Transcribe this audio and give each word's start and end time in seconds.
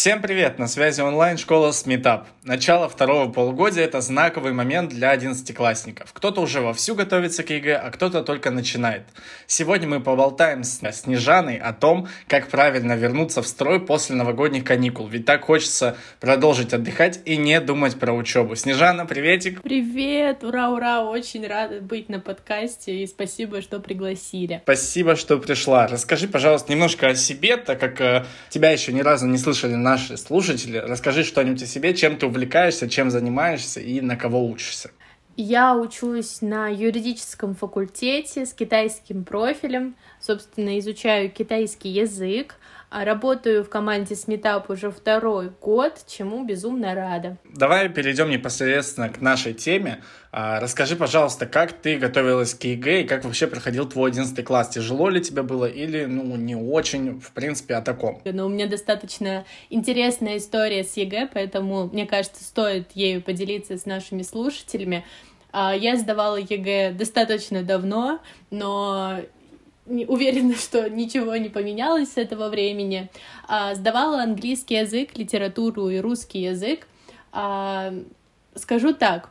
Всем 0.00 0.22
привет! 0.22 0.58
На 0.58 0.66
связи 0.66 1.02
онлайн-школа 1.02 1.72
Сметап. 1.72 2.26
Начало 2.42 2.88
второго 2.88 3.30
полугодия– 3.30 3.84
это 3.84 4.00
знаковый 4.00 4.54
момент 4.54 4.88
для 4.88 5.10
одиннадцатиклассников. 5.10 6.14
Кто-то 6.14 6.40
уже 6.40 6.62
вовсю 6.62 6.94
готовится 6.94 7.42
к 7.42 7.50
ЕГЭ, 7.50 7.76
а 7.76 7.90
кто-то 7.90 8.22
только 8.22 8.50
начинает. 8.50 9.02
Сегодня 9.46 9.86
мы 9.86 10.00
поболтаем 10.00 10.64
с 10.64 10.80
Снежаной 10.92 11.58
о 11.58 11.74
том, 11.74 12.08
как 12.28 12.48
правильно 12.48 12.94
вернуться 12.96 13.42
в 13.42 13.46
строй 13.46 13.78
после 13.78 14.16
новогодних 14.16 14.64
каникул. 14.64 15.06
Ведь 15.06 15.26
так 15.26 15.44
хочется 15.44 15.98
продолжить 16.18 16.72
отдыхать 16.72 17.20
и 17.26 17.36
не 17.36 17.60
думать 17.60 18.00
про 18.00 18.14
учебу. 18.14 18.56
Снежана, 18.56 19.04
приветик! 19.04 19.60
Привет! 19.60 20.42
Ура-ура! 20.42 21.04
Очень 21.04 21.46
рада 21.46 21.82
быть 21.82 22.08
на 22.08 22.20
подкасте 22.20 23.02
и 23.02 23.06
спасибо, 23.06 23.60
что 23.60 23.80
пригласили. 23.80 24.62
Спасибо, 24.62 25.14
что 25.14 25.36
пришла. 25.36 25.86
Расскажи, 25.88 26.26
пожалуйста, 26.26 26.72
немножко 26.72 27.08
о 27.08 27.14
себе, 27.14 27.58
так 27.58 27.78
как 27.78 28.00
э, 28.00 28.24
тебя 28.48 28.70
еще 28.70 28.94
ни 28.94 29.00
разу 29.00 29.26
не 29.26 29.36
слышали 29.36 29.74
наши 29.90 30.16
слушатели. 30.16 30.78
Расскажи 30.78 31.24
что-нибудь 31.24 31.62
о 31.62 31.66
себе, 31.66 31.94
чем 31.94 32.16
ты 32.16 32.26
увлекаешься, 32.26 32.88
чем 32.88 33.10
занимаешься 33.10 33.80
и 33.80 34.00
на 34.00 34.16
кого 34.16 34.46
учишься. 34.46 34.90
Я 35.36 35.74
учусь 35.74 36.42
на 36.42 36.68
юридическом 36.68 37.54
факультете 37.54 38.46
с 38.46 38.52
китайским 38.52 39.24
профилем. 39.24 39.96
Собственно, 40.20 40.78
изучаю 40.78 41.30
китайский 41.30 41.88
язык. 41.88 42.56
А 42.90 43.04
работаю 43.04 43.62
в 43.62 43.68
команде 43.68 44.16
Сметап 44.16 44.68
уже 44.68 44.90
второй 44.90 45.52
год, 45.60 46.04
чему 46.08 46.44
безумно 46.44 46.92
рада. 46.92 47.36
Давай 47.44 47.88
перейдем 47.88 48.30
непосредственно 48.30 49.08
к 49.08 49.20
нашей 49.20 49.54
теме. 49.54 50.02
А, 50.32 50.58
расскажи, 50.58 50.96
пожалуйста, 50.96 51.46
как 51.46 51.72
ты 51.72 51.98
готовилась 51.98 52.52
к 52.52 52.64
ЕГЭ 52.64 53.02
и 53.02 53.04
как 53.06 53.24
вообще 53.24 53.46
проходил 53.46 53.88
твой 53.88 54.10
11 54.10 54.44
класс? 54.44 54.70
Тяжело 54.70 55.08
ли 55.08 55.20
тебе 55.20 55.42
было 55.42 55.66
или, 55.66 56.06
ну, 56.06 56.34
не 56.34 56.56
очень, 56.56 57.20
в 57.20 57.30
принципе, 57.30 57.76
о 57.76 57.80
таком? 57.80 58.20
Ну, 58.24 58.46
у 58.46 58.48
меня 58.48 58.66
достаточно 58.66 59.44
интересная 59.70 60.38
история 60.38 60.82
с 60.82 60.96
ЕГЭ, 60.96 61.30
поэтому, 61.32 61.86
мне 61.86 62.06
кажется, 62.06 62.42
стоит 62.42 62.90
ею 62.94 63.22
поделиться 63.22 63.78
с 63.78 63.86
нашими 63.86 64.22
слушателями. 64.22 65.04
А, 65.52 65.76
я 65.76 65.96
сдавала 65.96 66.38
ЕГЭ 66.38 66.90
достаточно 66.90 67.62
давно, 67.62 68.20
но 68.50 69.20
уверена, 69.90 70.54
что 70.54 70.88
ничего 70.88 71.36
не 71.36 71.48
поменялось 71.48 72.12
с 72.12 72.16
этого 72.16 72.48
времени. 72.48 73.10
А, 73.48 73.74
сдавала 73.74 74.22
английский 74.22 74.76
язык, 74.76 75.16
литературу 75.16 75.88
и 75.88 75.98
русский 75.98 76.40
язык. 76.40 76.86
А, 77.32 77.92
скажу 78.54 78.94
так, 78.94 79.30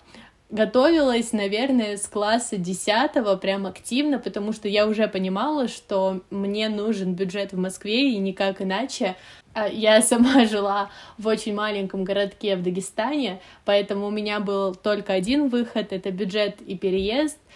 готовилась, 0.50 1.32
наверное, 1.32 1.98
с 1.98 2.08
класса 2.08 2.58
10 2.58 3.40
прям 3.40 3.66
активно, 3.66 4.20
потому 4.20 4.52
что 4.52 4.68
я 4.68 4.88
уже 4.88 5.08
понимала, 5.08 5.68
что 5.68 6.22
мне 6.30 6.70
нужен 6.70 7.14
бюджет 7.14 7.54
в 7.54 7.58
Москве 7.58 8.12
и 8.12 8.18
никак 8.18 8.62
иначе. 8.62 9.16
А, 9.54 9.68
я 9.68 10.02
сама 10.04 10.46
жила 10.46 10.90
в 11.18 11.28
очень 11.28 11.54
маленьком 11.54 12.04
городке 12.04 12.56
в 12.56 12.64
Дагестане, 12.64 13.42
поэтому 13.66 14.08
у 14.08 14.12
меня 14.12 14.40
был 14.40 14.76
только 14.76 15.14
один 15.14 15.48
выход— 15.48 15.88
это 15.92 16.12
бюджет 16.12 16.62
и 16.62 16.76
переезд— 16.76 17.38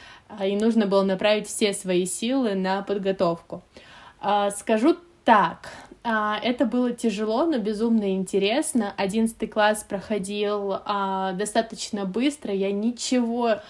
и 0.43 0.55
нужно 0.55 0.87
было 0.87 1.03
направить 1.03 1.47
все 1.47 1.73
свои 1.73 2.05
силы 2.05 2.55
на 2.55 2.81
подготовку. 2.81 3.63
А, 4.19 4.51
скажу 4.51 4.97
так, 5.23 5.69
а, 6.03 6.37
это 6.43 6.65
было 6.65 6.91
тяжело, 6.91 7.45
но 7.45 7.59
безумно 7.59 8.13
интересно. 8.13 8.93
Одиннадцатый 8.97 9.47
класс 9.47 9.85
проходил 9.87 10.79
достаточно 11.33 12.05
быстро, 12.05 12.53
я 12.53 12.71
ничего 12.71 13.61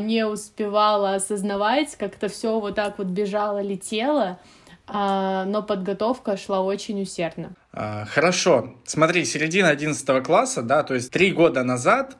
не 0.00 0.26
успевала 0.26 1.14
осознавать, 1.14 1.96
как-то 1.96 2.28
все 2.28 2.60
вот 2.60 2.76
так 2.76 2.98
вот 2.98 3.08
бежало, 3.08 3.60
летело, 3.60 4.38
но 4.86 5.64
подготовка 5.66 6.36
шла 6.36 6.60
очень 6.60 7.02
усердно. 7.02 7.52
Хорошо, 7.72 8.74
смотри, 8.84 9.24
середина 9.24 9.68
одиннадцатого 9.68 10.20
класса, 10.20 10.62
да, 10.62 10.82
то 10.82 10.94
есть 10.94 11.10
три 11.10 11.32
года 11.32 11.64
назад 11.64 12.16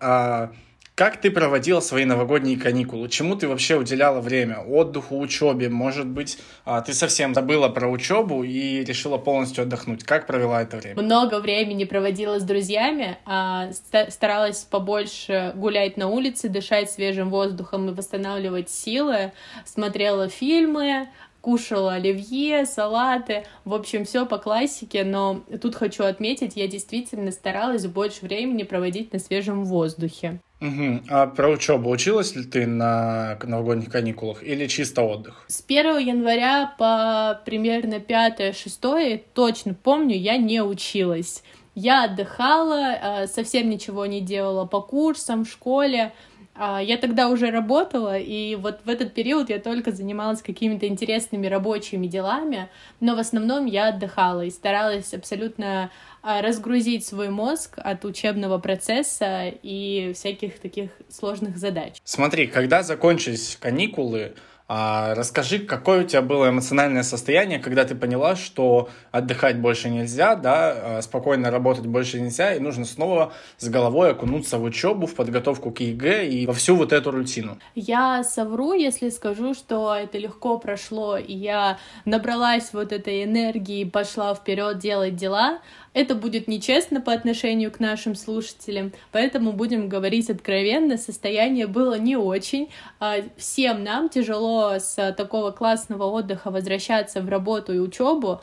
как 1.00 1.18
ты 1.18 1.30
проводила 1.30 1.80
свои 1.80 2.04
новогодние 2.04 2.58
каникулы? 2.58 3.08
Чему 3.08 3.34
ты 3.34 3.48
вообще 3.48 3.76
уделяла 3.78 4.20
время? 4.20 4.58
Отдыху, 4.58 5.18
учебе? 5.18 5.70
Может 5.70 6.06
быть, 6.06 6.36
а, 6.66 6.82
ты 6.82 6.92
совсем 6.92 7.32
забыла 7.32 7.70
про 7.70 7.88
учебу 7.88 8.42
и 8.42 8.84
решила 8.84 9.16
полностью 9.16 9.62
отдохнуть? 9.62 10.04
Как 10.04 10.26
провела 10.26 10.60
это 10.60 10.76
время? 10.76 11.00
Много 11.00 11.40
времени 11.40 11.84
проводила 11.84 12.38
с 12.38 12.42
друзьями, 12.42 13.16
а, 13.24 13.70
старалась 14.10 14.64
побольше 14.70 15.52
гулять 15.54 15.96
на 15.96 16.08
улице, 16.08 16.50
дышать 16.50 16.90
свежим 16.90 17.30
воздухом 17.30 17.88
и 17.88 17.94
восстанавливать 17.94 18.68
силы, 18.68 19.32
смотрела 19.64 20.28
фильмы, 20.28 21.08
кушала 21.40 21.94
оливье, 21.94 22.66
салаты, 22.66 23.46
в 23.64 23.72
общем, 23.72 24.04
все 24.04 24.26
по 24.26 24.36
классике, 24.36 25.04
но 25.04 25.40
тут 25.62 25.76
хочу 25.76 26.04
отметить, 26.04 26.56
я 26.56 26.68
действительно 26.68 27.32
старалась 27.32 27.86
больше 27.86 28.26
времени 28.26 28.64
проводить 28.64 29.14
на 29.14 29.18
свежем 29.18 29.64
воздухе. 29.64 30.40
Угу. 30.60 31.00
А 31.08 31.26
про 31.26 31.48
учебу 31.48 31.90
училась 31.90 32.36
ли 32.36 32.44
ты 32.44 32.66
на 32.66 33.38
новогодних 33.42 33.90
каникулах 33.90 34.42
или 34.42 34.66
чисто 34.66 35.02
отдых? 35.02 35.44
С 35.48 35.64
1 35.66 35.98
января 35.98 36.74
по 36.78 37.40
примерно 37.46 37.94
5-6 37.94 39.22
точно 39.32 39.74
помню, 39.74 40.16
я 40.16 40.36
не 40.36 40.62
училась. 40.62 41.42
Я 41.74 42.04
отдыхала, 42.04 42.98
а, 43.00 43.26
совсем 43.26 43.70
ничего 43.70 44.04
не 44.04 44.20
делала 44.20 44.66
по 44.66 44.82
курсам 44.82 45.44
в 45.44 45.50
школе, 45.50 46.12
я 46.60 46.98
тогда 46.98 47.28
уже 47.28 47.50
работала, 47.50 48.18
и 48.18 48.54
вот 48.54 48.80
в 48.84 48.88
этот 48.90 49.14
период 49.14 49.48
я 49.48 49.58
только 49.58 49.92
занималась 49.92 50.42
какими-то 50.42 50.86
интересными 50.86 51.46
рабочими 51.46 52.06
делами, 52.06 52.68
но 53.00 53.16
в 53.16 53.18
основном 53.18 53.64
я 53.64 53.88
отдыхала 53.88 54.44
и 54.44 54.50
старалась 54.50 55.14
абсолютно 55.14 55.90
а, 56.22 56.42
разгрузить 56.42 57.06
свой 57.06 57.30
мозг 57.30 57.78
от 57.78 58.04
учебного 58.04 58.58
процесса 58.58 59.48
и 59.62 60.12
всяких 60.14 60.58
таких 60.58 60.90
сложных 61.08 61.56
задач. 61.56 61.94
Смотри, 62.04 62.46
когда 62.46 62.82
закончились 62.82 63.56
каникулы, 63.58 64.34
а 64.72 65.16
расскажи, 65.16 65.58
какое 65.58 66.04
у 66.04 66.06
тебя 66.06 66.22
было 66.22 66.48
эмоциональное 66.48 67.02
состояние, 67.02 67.58
когда 67.58 67.84
ты 67.84 67.96
поняла, 67.96 68.36
что 68.36 68.88
отдыхать 69.10 69.58
больше 69.58 69.90
нельзя, 69.90 70.36
да, 70.36 70.98
а 70.98 71.02
спокойно 71.02 71.50
работать 71.50 71.88
больше 71.88 72.20
нельзя, 72.20 72.54
и 72.54 72.60
нужно 72.60 72.84
снова 72.84 73.32
с 73.58 73.68
головой 73.68 74.12
окунуться 74.12 74.58
в 74.58 74.62
учебу, 74.62 75.08
в 75.08 75.16
подготовку 75.16 75.72
к 75.72 75.80
ЕГЭ 75.80 76.28
и 76.28 76.46
во 76.46 76.52
всю 76.52 76.76
вот 76.76 76.92
эту 76.92 77.10
рутину. 77.10 77.58
Я 77.74 78.22
совру, 78.22 78.72
если 78.72 79.08
скажу, 79.08 79.54
что 79.54 79.92
это 79.92 80.18
легко 80.18 80.56
прошло, 80.56 81.16
и 81.16 81.34
я 81.34 81.78
набралась 82.04 82.72
вот 82.72 82.92
этой 82.92 83.24
энергии, 83.24 83.82
пошла 83.82 84.36
вперед 84.36 84.78
делать 84.78 85.16
дела, 85.16 85.58
это 85.92 86.14
будет 86.14 86.46
нечестно 86.46 87.00
по 87.00 87.12
отношению 87.12 87.72
к 87.72 87.80
нашим 87.80 88.14
слушателям, 88.14 88.92
поэтому 89.10 89.52
будем 89.52 89.88
говорить 89.88 90.30
откровенно, 90.30 90.96
состояние 90.96 91.66
было 91.66 91.98
не 91.98 92.16
очень. 92.16 92.70
А, 93.00 93.16
всем 93.36 93.82
нам 93.82 94.08
тяжело 94.08 94.74
с 94.78 95.12
такого 95.12 95.50
классного 95.50 96.04
отдыха 96.04 96.50
возвращаться 96.50 97.20
в 97.20 97.28
работу 97.28 97.72
и 97.72 97.78
учебу, 97.78 98.40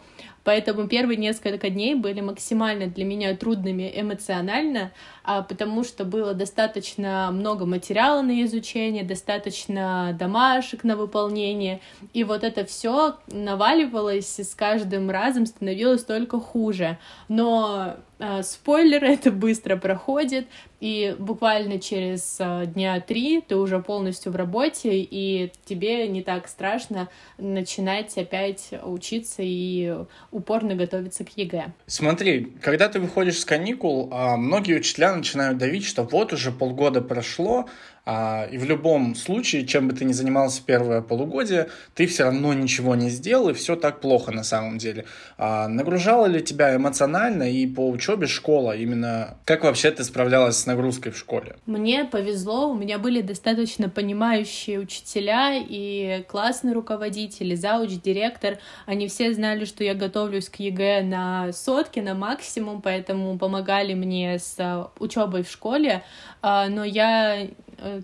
Поэтому 0.48 0.88
первые 0.88 1.18
несколько 1.18 1.70
дней 1.70 1.94
были 1.94 2.22
максимально 2.22 2.88
для 2.88 3.04
меня 3.04 3.36
трудными 3.36 3.92
эмоционально, 3.94 4.94
а, 5.26 5.42
потому 5.42 5.84
что 5.84 6.06
было 6.06 6.34
достаточно 6.34 7.32
много 7.34 7.66
материала 7.66 8.22
на 8.22 8.42
изучение, 8.46 9.04
достаточно 9.04 10.16
домашек 10.18 10.86
на 10.86 10.96
выполнение, 10.96 11.82
и 12.14 12.24
вот 12.24 12.46
это 12.46 12.64
все 12.64 13.18
наваливалось, 13.28 14.40
и 14.40 14.44
с 14.46 14.56
каждым 14.56 15.12
разом 15.12 15.48
становилось 15.48 16.06
только 16.06 16.40
хуже. 16.40 16.98
Но 17.28 17.98
спойлер, 18.44 19.04
это 19.04 19.32
быстро 19.32 19.78
проходит, 19.78 20.48
и 20.80 21.16
буквально 21.18 21.80
через 21.80 22.38
э, 22.40 22.66
дня 22.68 23.00
три 23.02 23.42
ты 23.42 23.56
уже 23.56 23.80
полностью 23.80 24.32
в 24.32 24.36
работе, 24.36 24.92
и 24.94 25.52
тебе 25.66 26.08
не 26.08 26.22
так 26.22 26.48
страшно 26.48 27.10
начинать 27.38 28.16
опять 28.18 28.70
учиться 28.84 29.42
и 29.42 29.96
упорно 30.32 30.76
готовиться 30.76 31.26
к 31.26 31.30
ЕГЭ. 31.36 31.74
Смотри, 31.88 32.54
когда 32.62 32.90
ты 32.90 33.00
выходишь 33.00 33.40
с 33.40 33.46
каникул, 33.46 34.10
а, 34.12 34.38
многие 34.38 34.76
учителя 34.76 35.16
начинают 35.16 35.58
давить, 35.58 35.86
что 35.86 36.04
вот 36.04 36.34
уже 36.34 36.52
полгода 36.52 37.02
прошло, 37.02 37.68
и 38.08 38.58
в 38.58 38.64
любом 38.64 39.16
случае, 39.16 39.68
чем 39.68 39.90
бы 39.90 39.94
ты 39.94 40.06
ни 40.06 40.14
занимался 40.14 40.62
первое 40.66 41.02
полугодие, 41.02 41.68
ты 41.94 42.08
все 42.08 42.24
равно 42.24 42.54
ничего 42.54 42.96
не 42.96 43.10
сделал, 43.10 43.50
и 43.50 43.54
все 43.54 43.76
так 43.76 44.00
плохо 44.00 44.32
на 44.32 44.44
самом 44.44 44.78
деле. 44.78 45.06
А 45.38 45.68
нагружала 45.68 46.26
ли 46.26 46.42
тебя 46.42 46.76
эмоционально 46.76 47.52
и 47.52 47.68
по 47.68 47.90
учебе 47.90 48.28
школа? 48.28 48.76
Именно 48.78 49.38
как 49.44 49.64
вообще 49.64 49.92
ты 49.92 50.06
справлялась 50.06 50.58
с 50.58 50.66
нагрузкой 50.66 51.12
в 51.12 51.18
школе? 51.18 51.58
Мне 51.66 52.06
повезло, 52.06 52.70
у 52.70 52.76
меня 52.76 52.98
были 52.98 53.22
достаточно 53.22 53.90
понимающие 53.90 54.80
учителя 54.80 55.56
и 55.58 56.24
классный 56.30 56.72
руководитель, 56.74 57.52
и 57.52 57.56
завуч, 57.56 57.90
директор. 58.02 58.58
Они 58.86 59.08
все 59.08 59.34
знали, 59.34 59.66
что 59.66 59.84
я 59.84 59.94
готовлюсь 59.94 60.48
к 60.48 60.56
ЕГЭ 60.58 61.02
на 61.04 61.52
сотки, 61.52 62.00
на 62.00 62.14
максимум, 62.14 62.82
поэтому 62.82 63.38
помогали 63.38 63.94
мне 63.94 64.40
с 64.40 64.56
а, 64.60 64.92
учебой 65.00 65.44
в 65.44 65.52
школе. 65.52 66.04
А, 66.42 66.70
но 66.70 66.86
я 66.86 67.48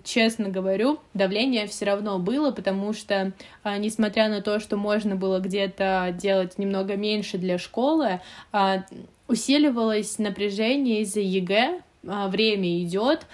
честно 0.04 0.48
говорю, 0.48 0.98
давление 1.14 1.66
все 1.66 1.86
равно 1.86 2.18
было, 2.18 2.50
потому 2.50 2.92
что, 2.92 3.32
а, 3.62 3.78
несмотря 3.78 4.28
на 4.28 4.40
то, 4.40 4.60
что 4.60 4.76
можно 4.76 5.16
было 5.16 5.40
где-то 5.40 6.14
делать 6.16 6.58
немного 6.58 6.96
меньше 6.96 7.38
для 7.38 7.58
школы, 7.58 8.20
а, 8.52 8.84
усиливалось 9.28 10.18
напряжение 10.18 11.00
из-за 11.02 11.20
ЕГЭ, 11.20 11.80
а, 12.06 12.28
время 12.28 12.82
идет, 12.82 13.26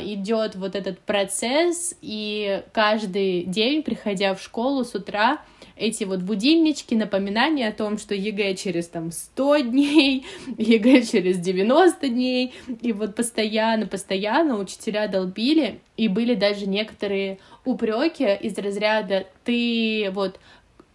идет 0.00 0.54
вот 0.56 0.74
этот 0.74 0.98
процесс, 0.98 1.94
и 2.02 2.62
каждый 2.72 3.44
день, 3.44 3.82
приходя 3.82 4.34
в 4.34 4.42
школу 4.42 4.84
с 4.84 4.94
утра, 4.94 5.38
эти 5.78 6.04
вот 6.04 6.20
будильнички, 6.20 6.94
напоминания 6.94 7.68
о 7.68 7.72
том, 7.72 7.98
что 7.98 8.14
ЕГЭ 8.14 8.54
через 8.54 8.88
там 8.88 9.12
100 9.12 9.58
дней, 9.58 10.26
ЕГЭ 10.58 11.02
через 11.02 11.38
90 11.38 12.08
дней, 12.08 12.54
и 12.80 12.92
вот 12.92 13.14
постоянно-постоянно 13.14 14.58
учителя 14.58 15.08
долбили, 15.08 15.80
и 15.96 16.08
были 16.08 16.34
даже 16.34 16.66
некоторые 16.66 17.38
упреки 17.64 18.34
из 18.34 18.56
разряда 18.58 19.26
«ты 19.44 20.10
вот 20.12 20.40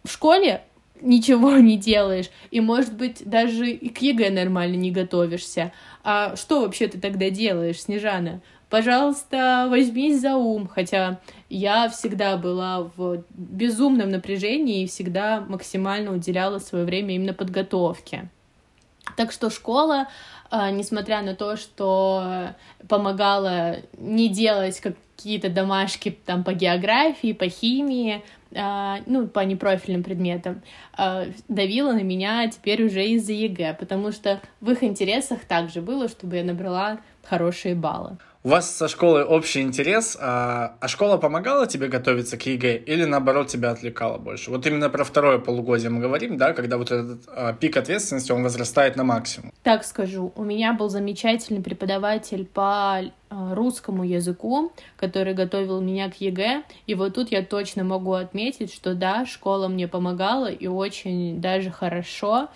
в 0.04 0.12
школе 0.12 0.62
ничего 1.02 1.58
не 1.58 1.78
делаешь, 1.78 2.30
и, 2.52 2.60
может 2.62 2.96
быть, 2.96 3.24
даже 3.26 3.70
и 3.70 3.90
к 3.90 4.00
ЕГЭ 4.00 4.32
нормально 4.32 4.76
не 4.76 4.92
готовишься. 4.92 5.72
А 6.04 6.36
что 6.36 6.62
вообще 6.62 6.88
ты 6.88 7.00
тогда 7.00 7.30
делаешь, 7.30 7.82
Снежана? 7.82 8.42
Пожалуйста, 8.74 9.68
возьмись 9.70 10.20
за 10.20 10.36
ум, 10.36 10.68
хотя 10.68 11.20
я 11.48 11.90
всегда 11.90 12.38
была 12.38 12.90
в 12.98 13.24
безумном 13.30 14.10
напряжении 14.10 14.82
и 14.82 14.88
всегда 14.88 15.42
максимально 15.42 16.12
уделяла 16.12 16.58
свое 16.58 16.84
время 16.84 17.14
именно 17.14 17.36
подготовке. 17.36 18.32
Так 19.16 19.32
что 19.32 19.52
школа, 19.52 20.08
а, 20.50 20.72
несмотря 20.72 21.22
на 21.22 21.36
то, 21.36 21.56
что 21.56 22.56
помогала 22.90 23.76
не 24.00 24.28
делать 24.28 24.80
какие-то 24.80 25.50
домашки 25.50 26.10
там 26.26 26.44
по 26.44 26.54
географии, 26.56 27.34
по 27.34 27.50
химии, 27.50 28.24
а, 28.56 29.02
ну, 29.06 29.28
по 29.28 29.42
непрофильным 29.42 30.02
предметам, 30.02 30.64
а, 30.98 31.26
давила 31.48 31.92
на 31.92 32.02
меня 32.02 32.50
теперь 32.50 32.84
уже 32.84 33.06
из-за 33.06 33.34
ЕГЭ, 33.34 33.76
потому 33.76 34.12
что 34.12 34.42
в 34.62 34.72
их 34.72 34.84
интересах 34.84 35.42
также 35.46 35.80
было, 35.80 36.08
чтобы 36.08 36.38
я 36.38 36.44
набрала 36.44 36.98
хорошие 37.22 37.76
баллы. 37.76 38.18
У 38.46 38.50
вас 38.50 38.76
со 38.76 38.90
школой 38.90 39.24
общий 39.24 39.62
интерес, 39.62 40.18
а, 40.20 40.76
а 40.82 40.88
школа 40.90 41.16
помогала 41.16 41.66
тебе 41.66 41.88
готовиться 41.88 42.36
к 42.36 42.46
ЕГЭ 42.46 42.76
или 42.76 43.06
наоборот 43.06 43.48
тебя 43.48 43.72
отвлекала 43.72 44.18
больше? 44.18 44.52
Вот 44.52 44.68
именно 44.68 44.90
про 44.90 45.06
второе 45.06 45.38
полугодие 45.38 45.90
мы 45.90 46.02
говорим, 46.02 46.36
да, 46.36 46.52
когда 46.52 46.78
вот 46.78 46.92
этот 46.92 47.22
а, 47.28 47.54
пик 47.54 47.78
ответственности, 47.78 48.34
он 48.34 48.44
возрастает 48.44 48.98
на 48.98 49.06
максимум. 49.06 49.54
Так 49.64 49.86
скажу, 49.86 50.34
у 50.36 50.44
меня 50.44 50.74
был 50.74 50.90
замечательный 50.90 51.62
преподаватель 51.62 52.46
по 52.46 53.00
а, 53.30 53.56
русскому 53.56 54.04
языку, 54.04 54.74
который 54.98 55.34
готовил 55.34 55.80
меня 55.80 56.12
к 56.12 56.16
ЕГЭ, 56.16 56.64
и 56.86 56.96
вот 56.96 57.16
тут 57.16 57.32
я 57.32 57.46
точно 57.46 57.86
могу 57.86 58.12
отметить, 58.12 58.74
что 58.74 58.94
да, 58.94 59.26
школа 59.26 59.70
мне 59.70 59.88
помогала 59.88 60.52
и 60.52 60.68
очень 60.68 61.40
даже 61.40 61.72
хорошо, 61.72 62.50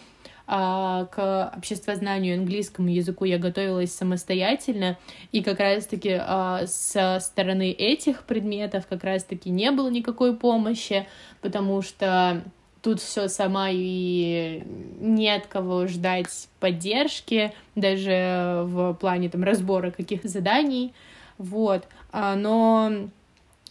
к 0.47 1.51
обществознанию 1.57 2.39
английскому 2.39 2.87
языку 2.87 3.25
я 3.25 3.37
готовилась 3.37 3.93
самостоятельно, 3.93 4.97
и 5.33 5.43
как 5.43 5.59
раз-таки 5.59 6.17
а, 6.19 6.65
со 6.67 7.19
стороны 7.19 7.71
этих 7.71 8.23
предметов 8.23 8.87
как 8.87 9.03
раз-таки 9.03 9.49
не 9.49 9.71
было 9.71 9.89
никакой 9.89 10.35
помощи, 10.35 11.05
потому 11.41 11.81
что 11.81 12.43
тут 12.81 13.01
все 13.01 13.27
сама 13.27 13.67
и 13.71 14.63
нет 15.01 15.47
кого 15.47 15.87
ждать 15.87 16.47
поддержки, 16.61 17.51
даже 17.75 18.61
в 18.63 18.93
плане 18.93 19.27
там 19.27 19.43
разбора 19.43 19.91
каких-то 19.91 20.29
заданий, 20.29 20.93
вот, 21.37 21.85
а, 22.13 22.35
но 22.35 23.09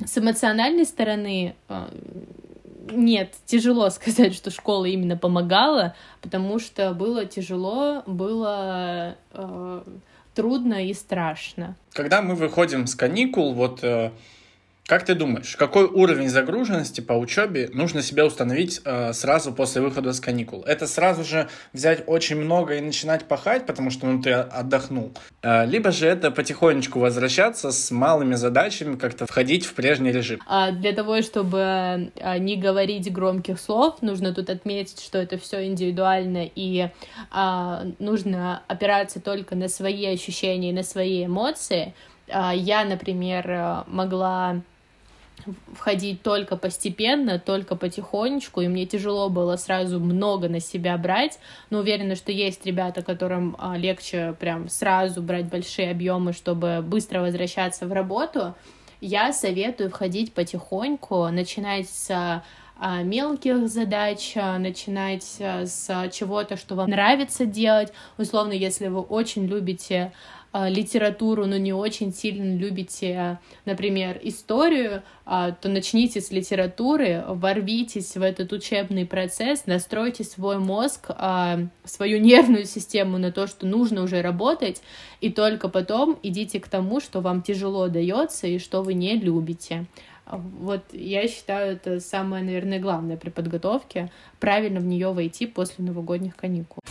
с 0.05 0.19
эмоциональной 0.19 0.85
стороны 0.85 1.55
нет, 2.91 3.35
тяжело 3.45 3.91
сказать, 3.91 4.35
что 4.35 4.51
школа 4.51 4.85
именно 4.87 5.17
помогала, 5.17 5.95
потому 6.21 6.59
что 6.59 6.93
было 6.93 7.25
тяжело, 7.25 8.03
было 8.07 9.17
э, 9.33 9.83
трудно 10.35 10.87
и 10.87 10.95
страшно. 10.95 11.77
Когда 11.93 12.23
мы 12.23 12.35
выходим 12.35 12.87
с 12.87 12.95
каникул, 12.95 13.55
вот 13.55 13.83
э, 13.83 14.11
как 14.87 15.05
ты 15.05 15.17
думаешь, 15.17 15.57
какой 15.57 15.85
уровень 15.85 16.29
загруженности 16.29 17.01
по 17.01 17.15
учебе 17.15 17.69
нужно 17.73 18.03
себе 18.03 18.23
установить 18.23 18.81
э, 18.85 19.13
сразу 19.13 19.53
после 19.53 19.83
выхода 19.83 20.13
с 20.13 20.21
каникул? 20.21 20.63
Это 20.63 20.87
сразу 20.87 21.25
же 21.25 21.49
взять 21.73 22.05
очень 22.07 22.37
много 22.37 22.77
и 22.77 22.81
начинать 22.81 23.25
пахать, 23.25 23.67
потому 23.67 23.91
что 23.91 24.07
ну, 24.07 24.23
ты 24.23 24.31
отдохнул? 24.31 25.13
Э, 25.43 25.67
либо 25.67 25.91
же 25.91 26.07
это 26.07 26.31
потихонечку 26.31 27.01
возвращаться 27.01 27.73
с 27.73 27.91
малыми 27.91 28.37
задачами, 28.37 28.95
как-то 28.95 29.27
входить 29.27 29.67
в 29.67 29.75
прежний 29.75 30.13
режим? 30.13 30.41
А 30.47 30.71
для 30.71 30.93
того, 30.93 31.21
чтобы 31.23 32.13
а, 32.21 32.39
не 32.39 32.57
говорить 32.57 33.13
громких 33.13 33.59
слов, 33.59 34.03
нужно 34.03 34.33
тут 34.33 34.51
отметить, 34.51 35.01
что 35.01 35.19
это 35.19 35.37
все 35.37 35.67
индивидуально 35.67 36.49
и 36.55 36.91
а, 37.33 37.87
нужно 37.99 38.63
опираться 38.69 39.21
только 39.21 39.57
на 39.57 39.69
свои 39.69 40.07
ощущения 40.07 40.71
и 40.71 40.73
на 40.73 40.85
свои 40.85 41.27
эмоции. 41.27 41.93
А, 42.29 42.55
я, 42.55 42.85
например, 42.85 43.85
могла 43.89 44.63
входить 45.75 46.23
только 46.23 46.57
постепенно, 46.57 47.39
только 47.39 47.77
потихонечку, 47.77 48.61
и 48.61 48.69
мне 48.69 48.87
тяжело 48.87 49.29
было 49.29 49.57
сразу 49.57 50.01
много 50.01 50.49
на 50.49 50.61
себя 50.61 50.97
брать, 50.97 51.39
но 51.71 51.79
уверена, 51.79 52.15
что 52.15 52.33
есть 52.33 52.65
ребята, 52.67 53.03
которым 53.03 53.57
а, 53.59 53.77
легче 53.77 54.35
прям 54.39 54.69
сразу 54.69 55.23
брать 55.23 55.47
большие 55.47 55.91
объемы, 55.91 56.33
чтобы 56.33 56.83
быстро 56.83 57.21
возвращаться 57.21 57.87
в 57.87 57.93
работу. 57.93 58.55
Я 59.01 59.33
советую 59.33 59.91
входить 59.91 60.33
потихоньку, 60.33 61.29
начинать 61.29 61.89
с 61.89 62.43
мелких 62.81 63.69
задач, 63.69 64.33
а, 64.37 64.59
начинать 64.59 65.25
с 65.41 66.11
чего-то, 66.13 66.57
что 66.57 66.75
вам 66.75 66.91
нравится 66.91 67.47
делать. 67.47 67.93
Условно, 68.19 68.53
если 68.53 68.89
вы 68.89 69.01
очень 69.01 69.47
любите 69.47 70.13
а, 70.59 70.71
литературу, 70.71 71.45
но 71.45 71.59
не 71.59 71.75
очень 71.75 72.15
сильно 72.15 72.57
любите, 72.57 73.39
например, 73.67 74.19
историю, 74.23 75.03
а, 75.27 75.51
то 75.53 75.69
начните 75.69 76.23
с 76.23 76.31
литературы, 76.31 77.23
ворвитесь 77.29 78.17
в 78.17 78.23
этот 78.23 78.55
учебный 78.55 79.05
процесс, 79.05 79.67
настройте 79.67 80.25
свой 80.25 80.59
мозг, 80.59 81.09
а, 81.11 81.59
свою 81.85 82.19
нервную 82.21 82.65
систему 82.65 83.19
на 83.19 83.33
то, 83.33 83.47
что 83.47 83.67
нужно 83.67 84.03
уже 84.03 84.23
работать, 84.23 84.81
и 85.21 85.31
только 85.31 85.69
потом 85.69 86.19
идите 86.23 86.59
к 86.59 86.69
тому, 86.69 87.01
что 87.01 87.21
вам 87.21 87.43
тяжело 87.43 87.89
дается 87.89 88.47
и 88.47 88.59
что 88.59 88.81
вы 88.81 88.95
не 88.95 89.17
любите. 89.17 89.85
Вот 90.27 90.83
я 90.93 91.29
считаю, 91.29 91.75
это 91.75 92.01
самое, 92.01 92.43
наверное, 92.45 92.81
главное 92.81 93.17
при 93.17 93.31
подготовке, 93.31 94.11
правильно 94.41 94.81
в 94.81 94.85
нее 94.85 95.13
войти 95.13 95.47
после 95.47 95.85
новогодних 95.85 96.37
каникул. 96.37 96.83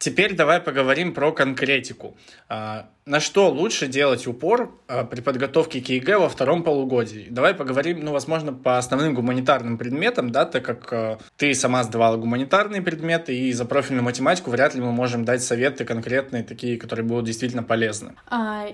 Теперь 0.00 0.34
давай 0.34 0.60
поговорим 0.60 1.12
про 1.12 1.30
конкретику. 1.30 2.16
А, 2.48 2.88
на 3.04 3.20
что 3.20 3.50
лучше 3.50 3.86
делать 3.86 4.26
упор 4.26 4.74
а, 4.88 5.04
при 5.04 5.20
подготовке 5.20 5.82
к 5.82 5.90
ЕГЭ 5.90 6.16
во 6.16 6.30
втором 6.30 6.62
полугодии? 6.62 7.26
Давай 7.28 7.52
поговорим, 7.52 8.00
ну, 8.00 8.12
возможно, 8.12 8.54
по 8.54 8.78
основным 8.78 9.12
гуманитарным 9.12 9.76
предметам, 9.76 10.32
да, 10.32 10.46
так 10.46 10.64
как 10.64 10.90
а, 10.90 11.18
ты 11.36 11.52
сама 11.52 11.82
сдавала 11.82 12.16
гуманитарные 12.16 12.80
предметы, 12.80 13.36
и 13.36 13.52
за 13.52 13.66
профильную 13.66 14.02
математику 14.02 14.48
вряд 14.48 14.74
ли 14.74 14.80
мы 14.80 14.90
можем 14.90 15.26
дать 15.26 15.42
советы 15.42 15.84
конкретные, 15.84 16.44
такие, 16.44 16.78
которые 16.78 17.04
будут 17.04 17.26
действительно 17.26 17.62
полезны. 17.62 18.14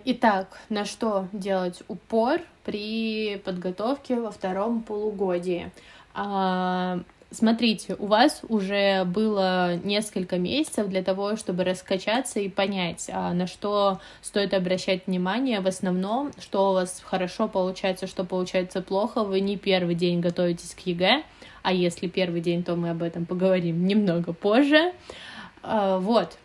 Итак, 0.04 0.56
на 0.68 0.85
что 0.85 1.26
делать 1.33 1.83
упор 1.88 2.38
при 2.64 3.42
подготовке 3.45 4.21
во 4.21 4.30
втором 4.30 4.85
полугодии? 4.85 5.73
Смотрите, 7.33 7.97
у 7.99 8.06
вас 8.06 8.42
уже 8.49 9.04
было 9.04 9.76
несколько 9.83 10.38
месяцев 10.38 10.87
для 10.87 11.02
того, 11.02 11.35
чтобы 11.35 11.64
раскачаться 11.64 12.38
и 12.38 12.49
понять, 12.49 13.11
а, 13.12 13.35
на 13.35 13.49
что 13.49 14.00
стоит 14.23 14.54
обращать 14.54 15.09
внимание 15.09 15.61
в 15.61 15.66
основном, 15.66 16.30
что 16.38 16.71
у 16.71 16.75
вас 16.75 17.02
хорошо 17.04 17.49
получается, 17.49 18.06
что 18.06 18.25
получается 18.25 18.80
плохо. 18.80 19.25
Вы 19.25 19.40
не 19.40 19.56
первый 19.56 19.97
день 19.97 20.21
готовитесь 20.21 20.75
к 20.76 20.87
ЕГЭ, 20.87 21.25
а 21.62 21.73
если 21.73 22.06
первый 22.06 22.40
день, 22.40 22.62
то 22.62 22.76
мы 22.76 22.90
об 22.90 23.02
этом 23.02 23.26
поговорим 23.26 23.87
немного 23.87 24.33
позже. 24.33 24.92
А, 25.64 25.99
вот, 25.99 26.38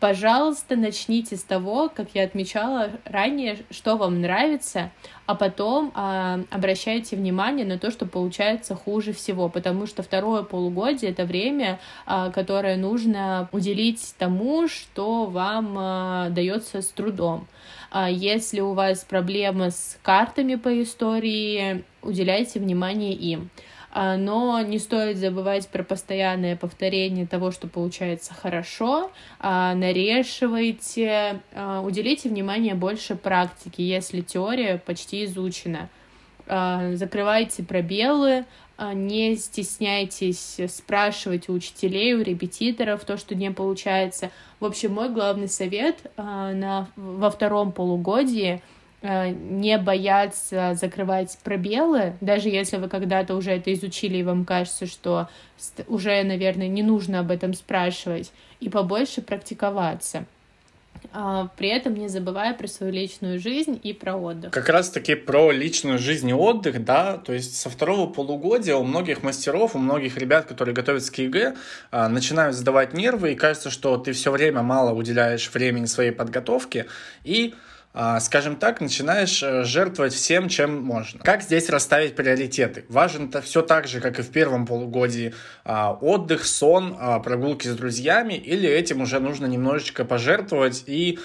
Пожалуйста, 0.00 0.76
начните 0.76 1.36
с 1.36 1.42
того, 1.42 1.90
как 1.94 2.08
я 2.14 2.24
отмечала 2.24 2.90
ранее, 3.04 3.58
что 3.70 3.98
вам 3.98 4.22
нравится, 4.22 4.90
а 5.26 5.34
потом 5.34 5.92
а, 5.94 6.40
обращайте 6.50 7.16
внимание 7.16 7.66
на 7.66 7.78
то, 7.78 7.90
что 7.90 8.06
получается 8.06 8.74
хуже 8.74 9.12
всего, 9.12 9.50
потому 9.50 9.86
что 9.86 10.02
второе 10.02 10.42
полугодие 10.42 11.10
это 11.10 11.26
время, 11.26 11.78
а, 12.06 12.30
которое 12.30 12.78
нужно 12.78 13.50
уделить 13.52 14.14
тому, 14.16 14.68
что 14.68 15.26
вам 15.26 15.76
а, 15.78 16.30
дается 16.30 16.80
с 16.80 16.88
трудом. 16.88 17.46
А 17.90 18.08
если 18.08 18.60
у 18.60 18.72
вас 18.72 19.04
проблемы 19.04 19.70
с 19.70 19.98
картами 20.02 20.54
по 20.54 20.82
истории, 20.82 21.84
уделяйте 22.00 22.58
внимание 22.58 23.12
им. 23.12 23.50
А, 23.92 24.16
но 24.16 24.60
не 24.60 24.78
стоит 24.78 25.16
забывать 25.16 25.68
про 25.68 25.82
постоянное 25.82 26.56
повторение 26.56 27.26
того, 27.26 27.50
что 27.50 27.66
получается 27.66 28.34
хорошо, 28.34 29.10
а, 29.40 29.74
нарешивайте, 29.74 31.40
а, 31.52 31.80
уделите 31.80 32.28
внимание 32.28 32.74
больше 32.74 33.16
практике, 33.16 33.86
если 33.86 34.20
теория 34.20 34.78
почти 34.78 35.24
изучена. 35.24 35.88
Закрывайте 36.46 37.62
пробелы, 37.62 38.44
не 38.92 39.36
стесняйтесь 39.36 40.58
спрашивать 40.68 41.48
у 41.48 41.52
учителей, 41.52 42.14
у 42.14 42.22
репетиторов 42.22 43.04
то, 43.04 43.16
что 43.16 43.36
не 43.36 43.52
получается. 43.52 44.32
В 44.58 44.64
общем, 44.64 44.94
мой 44.94 45.10
главный 45.10 45.46
совет 45.46 46.10
на, 46.16 46.88
во 46.96 47.30
втором 47.30 47.70
полугодии 47.70 48.62
не 49.02 49.78
бояться 49.78 50.76
закрывать 50.78 51.38
пробелы, 51.42 52.14
даже 52.20 52.48
если 52.48 52.76
вы 52.76 52.88
когда-то 52.88 53.34
уже 53.34 53.52
это 53.52 53.72
изучили, 53.72 54.18
и 54.18 54.22
вам 54.22 54.44
кажется, 54.44 54.86
что 54.86 55.28
уже, 55.88 56.22
наверное, 56.22 56.68
не 56.68 56.82
нужно 56.82 57.20
об 57.20 57.30
этом 57.30 57.54
спрашивать, 57.54 58.30
и 58.60 58.68
побольше 58.68 59.22
практиковаться. 59.22 60.26
А, 61.12 61.48
при 61.56 61.68
этом 61.68 61.94
не 61.94 62.08
забывая 62.08 62.54
про 62.54 62.66
свою 62.68 62.92
личную 62.92 63.40
жизнь 63.40 63.80
и 63.82 63.92
про 63.92 64.16
отдых. 64.16 64.52
Как 64.52 64.68
раз-таки 64.68 65.14
про 65.14 65.50
личную 65.50 65.98
жизнь 65.98 66.28
и 66.28 66.34
отдых, 66.34 66.84
да, 66.84 67.16
то 67.16 67.32
есть 67.32 67.56
со 67.56 67.70
второго 67.70 68.10
полугодия 68.12 68.76
у 68.76 68.84
многих 68.84 69.22
мастеров, 69.22 69.74
у 69.74 69.78
многих 69.78 70.18
ребят, 70.18 70.46
которые 70.46 70.74
готовятся 70.74 71.10
к 71.12 71.18
ЕГЭ, 71.18 71.56
а, 71.90 72.08
начинают 72.08 72.54
сдавать 72.54 72.92
нервы, 72.92 73.32
и 73.32 73.34
кажется, 73.34 73.70
что 73.70 73.96
ты 73.96 74.12
все 74.12 74.30
время 74.30 74.62
мало 74.62 74.92
уделяешь 74.92 75.50
времени 75.52 75.86
своей 75.86 76.12
подготовке, 76.12 76.86
и 77.24 77.54
скажем 78.20 78.56
так, 78.56 78.80
начинаешь 78.80 79.42
э, 79.42 79.64
жертвовать 79.64 80.12
всем, 80.12 80.48
чем 80.48 80.80
можно. 80.80 81.20
Как 81.24 81.42
здесь 81.42 81.68
расставить 81.68 82.14
приоритеты? 82.14 82.84
Важно 82.88 83.28
это 83.28 83.42
все 83.42 83.62
так 83.62 83.88
же, 83.88 84.00
как 84.00 84.20
и 84.20 84.22
в 84.22 84.30
первом 84.30 84.64
полугодии. 84.64 85.34
А, 85.64 85.92
отдых, 85.92 86.44
сон, 86.46 86.96
а, 86.98 87.18
прогулки 87.18 87.66
с 87.66 87.74
друзьями, 87.74 88.34
или 88.34 88.68
этим 88.68 89.00
уже 89.00 89.18
нужно 89.18 89.46
немножечко 89.46 90.04
пожертвовать 90.04 90.84
и 90.86 91.18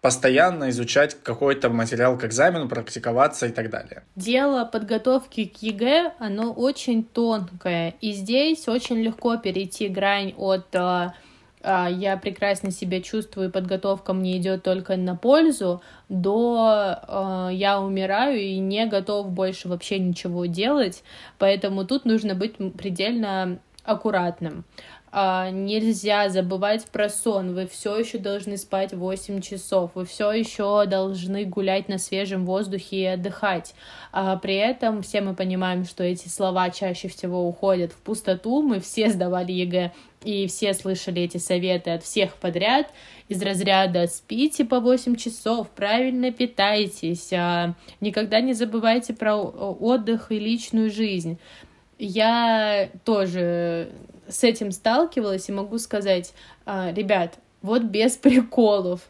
постоянно 0.00 0.70
изучать 0.70 1.16
какой-то 1.22 1.68
материал 1.68 2.16
к 2.16 2.24
экзамену, 2.24 2.68
практиковаться 2.68 3.46
и 3.46 3.50
так 3.50 3.70
далее. 3.70 4.02
Дело 4.16 4.64
подготовки 4.64 5.44
к 5.44 5.62
ЕГЭ, 5.62 6.14
оно 6.18 6.52
очень 6.52 7.04
тонкое, 7.04 7.94
и 8.00 8.12
здесь 8.12 8.66
очень 8.66 9.02
легко 9.02 9.36
перейти 9.36 9.88
грань 9.88 10.32
от 10.36 10.74
а, 10.74 11.14
я 11.62 12.16
прекрасно 12.16 12.70
себя 12.70 13.02
чувствую, 13.02 13.50
подготовка 13.50 14.12
мне 14.12 14.38
идет 14.38 14.62
только 14.62 14.96
на 14.96 15.16
пользу, 15.16 15.82
до 16.08 16.98
э, 17.06 17.54
я 17.54 17.80
умираю 17.80 18.40
и 18.40 18.58
не 18.58 18.86
готов 18.86 19.30
больше 19.30 19.68
вообще 19.68 19.98
ничего 19.98 20.46
делать, 20.46 21.02
поэтому 21.38 21.84
тут 21.84 22.04
нужно 22.04 22.34
быть 22.34 22.56
предельно 22.76 23.58
аккуратным 23.84 24.64
а, 25.12 25.50
нельзя 25.50 26.28
забывать 26.28 26.86
про 26.86 27.08
сон. 27.08 27.54
Вы 27.54 27.66
все 27.66 27.96
еще 27.96 28.18
должны 28.18 28.56
спать 28.56 28.92
8 28.92 29.40
часов. 29.40 29.90
Вы 29.94 30.04
все 30.04 30.30
еще 30.30 30.86
должны 30.86 31.44
гулять 31.44 31.88
на 31.88 31.98
свежем 31.98 32.46
воздухе 32.46 32.96
и 32.96 33.04
отдыхать. 33.06 33.74
А, 34.12 34.36
при 34.36 34.54
этом 34.54 35.02
все 35.02 35.20
мы 35.20 35.34
понимаем, 35.34 35.84
что 35.84 36.04
эти 36.04 36.28
слова 36.28 36.70
чаще 36.70 37.08
всего 37.08 37.46
уходят 37.46 37.92
в 37.92 37.96
пустоту. 37.96 38.62
Мы 38.62 38.80
все 38.80 39.10
сдавали 39.10 39.52
ЕГЭ 39.52 39.92
и 40.22 40.46
все 40.46 40.74
слышали 40.74 41.22
эти 41.22 41.38
советы 41.38 41.90
от 41.90 42.02
всех 42.02 42.36
подряд 42.36 42.92
из 43.28 43.40
разряда 43.42 44.06
спите 44.06 44.64
по 44.64 44.80
8 44.80 45.16
часов, 45.16 45.68
правильно 45.70 46.30
питайтесь, 46.32 47.32
а, 47.32 47.74
никогда 48.00 48.40
не 48.40 48.52
забывайте 48.52 49.14
про 49.14 49.36
отдых 49.36 50.30
и 50.32 50.38
личную 50.38 50.90
жизнь. 50.90 51.38
Я 51.98 52.88
тоже 53.04 53.90
с 54.28 54.44
этим 54.44 54.72
сталкивалась 54.72 55.48
и 55.48 55.52
могу 55.52 55.78
сказать, 55.78 56.34
а, 56.66 56.92
ребят, 56.92 57.38
вот 57.62 57.82
без 57.82 58.16
приколов, 58.16 59.08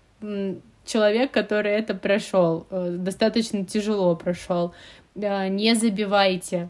человек, 0.84 1.30
который 1.30 1.72
это 1.72 1.94
прошел, 1.94 2.66
э, 2.70 2.96
достаточно 2.98 3.64
тяжело 3.64 4.16
прошел, 4.16 4.74
а, 5.16 5.48
не 5.48 5.74
забивайте. 5.74 6.68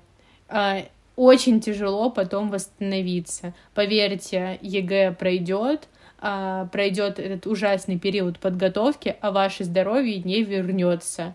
А, 1.21 1.23
очень 1.23 1.61
тяжело 1.61 2.11
потом 2.11 2.51
восстановиться. 2.51 3.55
Поверьте, 3.75 4.59
ЕГЭ 4.63 5.13
пройдет, 5.13 5.89
пройдет 6.19 7.19
этот 7.19 7.47
ужасный 7.47 7.99
период 7.99 8.39
подготовки, 8.39 9.17
а 9.21 9.31
ваше 9.31 9.65
здоровье 9.65 10.23
не 10.23 10.43
вернется. 10.43 11.35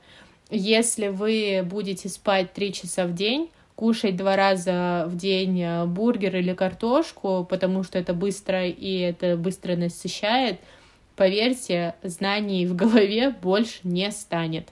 Если 0.50 1.10
вы 1.10 1.62
будете 1.64 2.10
спать 2.10 2.54
три 2.54 2.74
часа 2.74 3.06
в 3.06 3.14
день, 3.14 3.52
кушать 3.76 4.16
два 4.16 4.36
раза 4.36 5.06
в 5.08 5.18
день 5.18 5.62
э, 5.62 5.86
бургер 5.86 6.38
или 6.38 6.54
картошку, 6.54 7.46
потому 7.50 7.84
что 7.84 8.00
это 8.00 8.14
быстро 8.14 8.68
и 8.68 9.00
это 9.00 9.36
быстро 9.36 9.76
насыщает, 9.76 10.60
поверьте, 11.16 11.96
знаний 12.02 12.68
в 12.68 12.76
голове 12.76 13.32
больше 13.32 13.80
не 13.84 14.12
станет. 14.12 14.70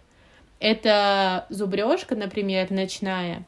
Эта 0.60 1.48
зубрежка, 1.50 2.16
например, 2.16 2.72
ночная, 2.72 3.44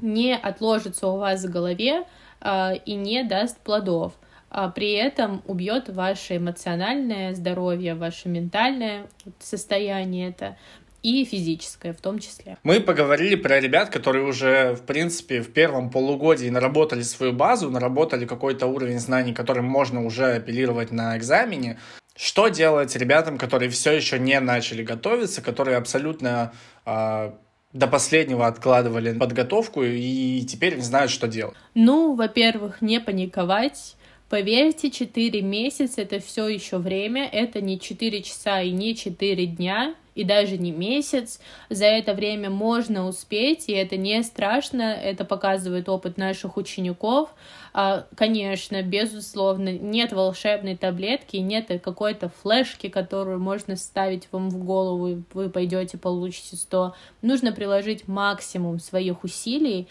не 0.00 0.34
отложится 0.34 1.08
у 1.08 1.16
вас 1.16 1.44
в 1.44 1.50
голове 1.50 2.04
э, 2.40 2.76
и 2.84 2.94
не 2.94 3.24
даст 3.24 3.58
плодов. 3.58 4.14
А 4.48 4.68
при 4.68 4.92
этом 4.92 5.42
убьет 5.46 5.88
ваше 5.88 6.36
эмоциональное 6.36 7.34
здоровье, 7.34 7.94
ваше 7.94 8.28
ментальное 8.28 9.06
состояние 9.40 10.30
это 10.30 10.56
и 11.02 11.24
физическое 11.24 11.92
в 11.92 12.00
том 12.00 12.18
числе. 12.18 12.56
Мы 12.64 12.80
поговорили 12.80 13.36
про 13.36 13.60
ребят, 13.60 13.90
которые 13.90 14.24
уже, 14.24 14.74
в 14.74 14.82
принципе, 14.82 15.40
в 15.40 15.52
первом 15.52 15.90
полугодии 15.90 16.48
наработали 16.48 17.02
свою 17.02 17.32
базу, 17.32 17.70
наработали 17.70 18.26
какой-то 18.26 18.66
уровень 18.66 18.98
знаний, 18.98 19.32
которым 19.32 19.66
можно 19.66 20.04
уже 20.04 20.34
апеллировать 20.34 20.90
на 20.90 21.16
экзамене. 21.16 21.78
Что 22.16 22.48
делать 22.48 22.96
ребятам, 22.96 23.38
которые 23.38 23.70
все 23.70 23.92
еще 23.92 24.18
не 24.18 24.40
начали 24.40 24.82
готовиться, 24.82 25.42
которые 25.42 25.76
абсолютно 25.76 26.52
э, 26.84 27.32
до 27.76 27.86
последнего 27.86 28.46
откладывали 28.46 29.16
подготовку 29.18 29.82
и 29.82 30.42
теперь 30.42 30.76
не 30.76 30.82
знают, 30.82 31.10
что 31.10 31.28
делать? 31.28 31.56
Ну, 31.74 32.14
во-первых, 32.14 32.82
не 32.82 33.00
паниковать. 33.00 33.96
Поверьте, 34.28 34.90
4 34.90 35.40
месяца 35.42 36.02
это 36.02 36.18
все 36.18 36.48
еще 36.48 36.78
время, 36.78 37.28
это 37.30 37.60
не 37.60 37.78
4 37.78 38.22
часа 38.22 38.60
и 38.60 38.72
не 38.72 38.96
4 38.96 39.46
дня, 39.46 39.94
и 40.16 40.24
даже 40.24 40.56
не 40.56 40.72
месяц. 40.72 41.38
За 41.70 41.84
это 41.84 42.14
время 42.14 42.50
можно 42.50 43.06
успеть, 43.06 43.68
и 43.68 43.72
это 43.72 43.96
не 43.96 44.22
страшно, 44.24 44.82
это 44.82 45.24
показывает 45.24 45.88
опыт 45.88 46.16
наших 46.16 46.56
учеников. 46.56 47.32
А, 47.72 48.06
конечно, 48.16 48.82
безусловно, 48.82 49.70
нет 49.70 50.12
волшебной 50.12 50.76
таблетки, 50.76 51.36
нет 51.36 51.68
какой-то 51.82 52.30
флешки, 52.42 52.88
которую 52.88 53.38
можно 53.38 53.76
ставить 53.76 54.28
вам 54.32 54.48
в 54.48 54.64
голову, 54.64 55.08
и 55.08 55.18
вы 55.34 55.50
пойдете, 55.50 55.98
получите 55.98 56.56
100. 56.56 56.94
Нужно 57.20 57.52
приложить 57.52 58.08
максимум 58.08 58.80
своих 58.80 59.22
усилий, 59.22 59.88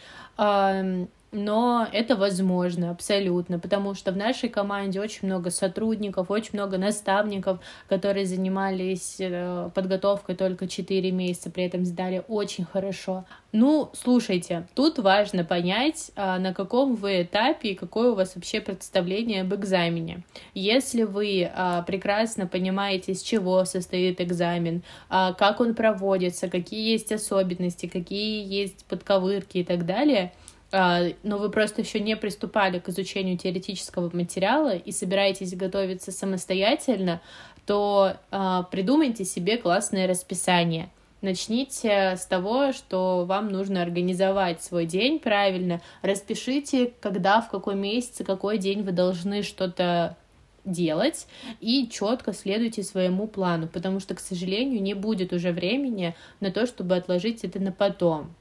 но 1.36 1.88
это 1.92 2.15
возможно 2.15 2.92
абсолютно, 2.92 3.60
потому 3.60 3.94
что 3.94 4.12
в 4.12 4.18
нашей 4.18 4.48
команде 4.48 5.01
очень 5.01 5.27
много 5.27 5.51
сотрудников, 5.51 6.32
очень 6.32 6.51
много 6.54 6.77
наставников, 6.77 7.60
которые 7.89 8.25
занимались 8.25 9.18
э, 9.20 9.70
подготовкой 9.75 10.36
только 10.36 10.68
4 10.68 11.12
месяца, 11.12 11.51
при 11.51 11.65
этом 11.65 11.86
сдали 11.86 12.24
очень 12.27 12.63
хорошо. 12.63 13.25
Ну, 13.51 13.89
слушайте, 13.94 14.68
тут 14.75 14.98
важно 15.00 15.44
понять, 15.44 16.12
а, 16.15 16.39
на 16.39 16.54
каком 16.54 16.96
вы 16.96 17.22
этапе 17.22 17.70
и 17.70 17.75
какое 17.75 18.12
у 18.12 18.15
вас 18.15 18.36
вообще 18.36 18.60
представление 18.60 19.42
об 19.42 19.54
экзамене. 19.54 20.24
Если 20.54 21.04
вы 21.04 21.50
а, 21.54 21.82
прекрасно 21.84 22.48
понимаете, 22.48 23.13
из 23.13 23.22
чего 23.22 23.63
состоит 23.65 24.20
экзамен, 24.20 24.84
а, 25.10 25.34
как 25.34 25.62
он 25.62 25.74
проводится, 25.74 26.50
какие 26.50 26.92
есть 26.92 27.12
особенности, 27.12 27.88
какие 27.88 28.46
есть 28.46 28.86
подковырки 28.86 29.60
и 29.60 29.63
так 29.63 29.86
далее— 29.86 30.34
но 30.72 31.38
вы 31.38 31.50
просто 31.50 31.82
еще 31.82 32.00
не 32.00 32.16
приступали 32.18 32.80
к 32.80 32.90
изучению 32.90 33.38
теоретического 33.38 34.10
материала 34.16 34.76
и 34.76 34.92
собираетесь 34.92 35.56
готовиться 35.56 36.12
самостоятельно, 36.12 37.22
то 37.66 38.18
э, 38.32 38.64
придумайте 38.72 39.26
себе 39.26 39.58
классное 39.58 40.08
расписание. 40.08 40.90
Начните 41.22 42.16
с 42.18 42.26
того, 42.26 42.72
что 42.72 43.26
вам 43.26 43.50
нужно 43.50 43.82
организовать 43.82 44.62
свой 44.62 44.86
день 44.86 45.20
правильно. 45.20 45.82
Распишите, 46.04 46.94
когда, 47.00 47.42
в 47.42 47.50
какой 47.50 47.76
месяц, 47.76 48.24
какой 48.26 48.60
день 48.60 48.84
вы 48.84 48.92
должны 48.92 49.42
что-то 49.42 50.18
делать 50.66 51.28
и 51.62 51.88
четко 51.90 52.34
следуйте 52.34 52.84
своему 52.84 53.28
плану, 53.28 53.68
потому 53.68 54.00
что, 54.00 54.16
к 54.16 54.20
сожалению, 54.20 54.82
не 54.82 54.94
будет 54.94 55.32
уже 55.34 55.52
времени 55.52 56.16
на 56.40 56.52
то, 56.52 56.68
чтобы 56.68 56.96
отложить 56.96 57.44
это 57.44 57.60
на 57.60 57.72
потом. 57.72 58.36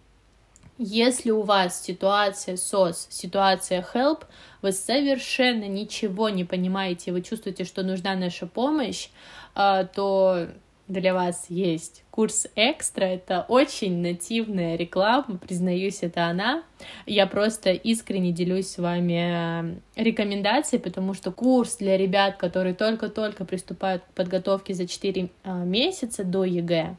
Если 0.77 1.31
у 1.31 1.43
вас 1.43 1.83
ситуация 1.85 2.57
SOS, 2.57 3.07
ситуация 3.09 3.87
HELP, 3.95 4.25
вы 4.61 4.73
совершенно 4.73 5.69
ничего 5.69 6.31
не 6.31 6.45
понимаете, 6.45 7.13
вы 7.13 7.23
чувствуете, 7.23 7.65
что 7.65 7.85
нужна 7.85 8.17
наша 8.17 8.47
помощь, 8.47 9.09
а, 9.55 9.85
то 9.85 10.49
для 10.89 11.15
вас 11.15 11.47
есть 11.49 12.03
курс 12.11 12.47
экстра. 12.57 13.05
Это 13.05 13.47
очень 13.49 14.03
нативная 14.03 14.77
реклама, 14.77 15.39
признаюсь, 15.39 15.99
это 16.03 16.27
она. 16.27 16.65
Я 17.07 17.27
просто 17.27 17.71
искренне 17.71 18.33
делюсь 18.33 18.69
с 18.69 18.79
вами 18.79 19.81
рекомендацией, 19.97 20.83
потому 20.83 21.15
что 21.15 21.31
курс 21.31 21.77
для 21.77 21.97
ребят, 21.97 22.37
которые 22.37 22.75
только-только 22.75 23.45
приступают 23.45 24.03
к 24.03 24.15
подготовке 24.15 24.75
за 24.75 24.87
4 24.87 25.31
а, 25.45 25.65
месяца 25.65 26.25
до 26.25 26.45
ЕГЭ, 26.45 26.97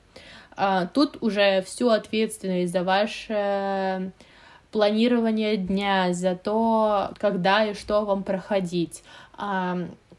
тут 0.93 1.21
уже 1.21 1.62
всю 1.63 1.89
ответственность 1.89 2.71
за 2.71 2.83
ваше 2.83 4.12
планирование 4.71 5.57
дня, 5.57 6.13
за 6.13 6.35
то, 6.35 7.12
когда 7.17 7.65
и 7.65 7.74
что 7.74 8.05
вам 8.05 8.24
проходить, 8.24 9.03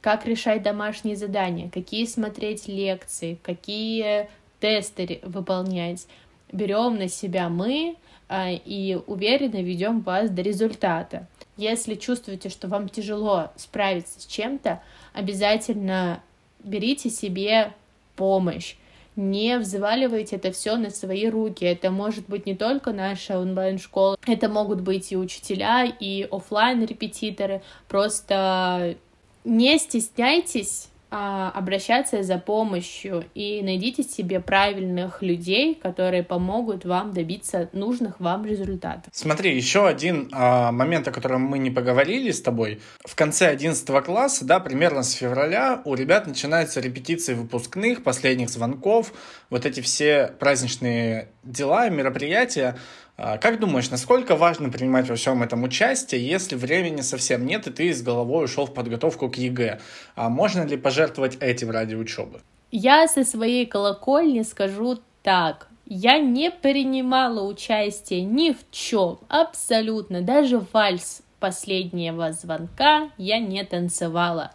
как 0.00 0.24
решать 0.24 0.62
домашние 0.62 1.16
задания, 1.16 1.68
какие 1.68 2.06
смотреть 2.06 2.68
лекции, 2.68 3.38
какие 3.42 4.28
тесты 4.60 5.20
выполнять. 5.22 6.06
Берем 6.52 6.96
на 6.96 7.08
себя 7.08 7.48
мы 7.48 7.96
а, 8.28 8.50
и 8.50 8.98
уверенно 9.06 9.62
ведем 9.62 10.00
вас 10.00 10.30
до 10.30 10.42
результата. 10.42 11.26
Если 11.56 11.94
чувствуете, 11.94 12.48
что 12.48 12.68
вам 12.68 12.88
тяжело 12.88 13.50
справиться 13.56 14.20
с 14.20 14.26
чем-то, 14.26 14.80
обязательно 15.12 16.22
берите 16.62 17.10
себе 17.10 17.72
помощь. 18.14 18.76
Не 19.16 19.58
взваливайте 19.58 20.36
это 20.36 20.52
все 20.52 20.76
на 20.76 20.90
свои 20.90 21.28
руки. 21.28 21.64
Это 21.64 21.90
может 21.90 22.28
быть 22.28 22.44
не 22.44 22.54
только 22.54 22.92
наша 22.92 23.40
онлайн-школа, 23.40 24.18
это 24.26 24.48
могут 24.50 24.82
быть 24.82 25.10
и 25.10 25.16
учителя, 25.16 25.86
и 25.86 26.28
офлайн 26.30 26.84
репетиторы 26.84 27.62
Просто 27.88 28.96
не 29.44 29.78
стесняйтесь 29.78 30.90
обращаться 31.10 32.22
за 32.22 32.38
помощью 32.38 33.24
и 33.34 33.62
найдите 33.62 34.02
себе 34.02 34.40
правильных 34.40 35.22
людей, 35.22 35.74
которые 35.74 36.22
помогут 36.22 36.84
вам 36.84 37.12
добиться 37.12 37.68
нужных 37.72 38.18
вам 38.20 38.44
результатов. 38.44 39.04
Смотри, 39.12 39.54
еще 39.54 39.86
один 39.86 40.28
а, 40.32 40.72
момент, 40.72 41.06
о 41.08 41.12
котором 41.12 41.42
мы 41.42 41.58
не 41.58 41.70
поговорили 41.70 42.30
с 42.30 42.42
тобой. 42.42 42.80
В 43.04 43.14
конце 43.14 43.46
11 43.46 44.04
класса, 44.04 44.44
да, 44.44 44.58
примерно 44.58 45.02
с 45.02 45.12
февраля 45.12 45.80
у 45.84 45.94
ребят 45.94 46.26
начинаются 46.26 46.80
репетиции 46.80 47.34
выпускных, 47.34 48.02
последних 48.02 48.50
звонков, 48.50 49.12
вот 49.48 49.64
эти 49.64 49.80
все 49.80 50.32
праздничные 50.38 51.28
дела 51.44 51.86
и 51.86 51.90
мероприятия. 51.90 52.76
А, 53.18 53.38
как 53.38 53.58
думаешь, 53.58 53.90
насколько 53.90 54.36
важно 54.36 54.68
принимать 54.68 55.08
во 55.08 55.16
всем 55.16 55.42
этом 55.42 55.62
участие, 55.64 56.26
если 56.26 56.54
времени 56.54 57.00
совсем 57.00 57.46
нет, 57.46 57.66
и 57.66 57.70
ты 57.70 57.94
с 57.94 58.02
головой 58.02 58.44
ушел 58.44 58.66
в 58.66 58.74
подготовку 58.74 59.30
к 59.30 59.36
ЕГЭ? 59.36 59.80
А 60.16 60.28
можно 60.28 60.62
ли 60.66 60.76
пожертвовать 60.76 61.38
этим 61.40 61.70
ради 61.70 61.94
учебы? 61.94 62.40
Я 62.70 63.08
со 63.08 63.24
своей 63.24 63.64
колокольни 63.64 64.42
скажу 64.42 64.98
так. 65.22 65.68
Я 65.86 66.18
не 66.18 66.50
принимала 66.50 67.46
участие 67.46 68.22
ни 68.22 68.50
в 68.50 68.58
чем, 68.70 69.18
абсолютно. 69.28 70.20
Даже 70.20 70.60
вальс 70.72 71.22
последнего 71.40 72.32
звонка 72.32 73.10
я 73.16 73.38
не 73.38 73.64
танцевала. 73.64 74.50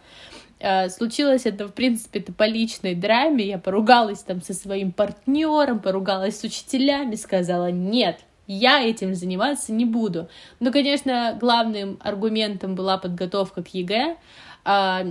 А, 0.60 0.88
случилось 0.88 1.46
это, 1.46 1.66
в 1.66 1.72
принципе, 1.72 2.20
это 2.20 2.32
по 2.32 2.46
личной 2.46 2.94
драме. 2.94 3.44
Я 3.44 3.58
поругалась 3.58 4.20
там 4.20 4.40
со 4.40 4.54
своим 4.54 4.92
партнером, 4.92 5.80
поругалась 5.80 6.38
с 6.38 6.44
учителями, 6.44 7.16
сказала, 7.16 7.72
нет, 7.72 8.20
я 8.52 8.82
этим 8.82 9.14
заниматься 9.14 9.72
не 9.72 9.84
буду. 9.84 10.28
Ну, 10.60 10.72
конечно, 10.72 11.36
главным 11.40 11.98
аргументом 12.00 12.74
была 12.74 12.98
подготовка 12.98 13.62
к 13.62 13.68
ЕГЭ. 13.68 14.16
А, 14.64 15.04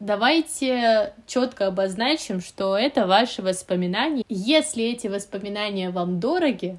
давайте 0.00 1.14
четко 1.26 1.68
обозначим, 1.68 2.40
что 2.40 2.76
это 2.76 3.06
ваши 3.06 3.42
воспоминания. 3.42 4.24
Если 4.28 4.84
эти 4.84 5.06
воспоминания 5.06 5.90
вам 5.90 6.20
дороги, 6.20 6.78